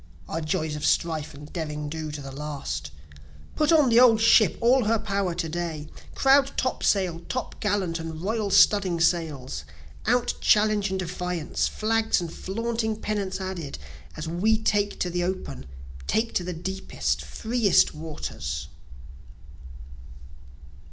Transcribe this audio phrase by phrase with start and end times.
[0.27, 2.89] (Our joys of strife and derring do to the last!)
[3.55, 5.89] Put on the old ship all her power to day!
[6.15, 9.63] Crowd top sail, top gallant and royal studding sails,
[10.07, 13.77] Out challenge and defiance flags and flaunting pennants added,
[14.17, 15.67] As we take to the open
[16.07, 18.69] take to the deepest, freest waters.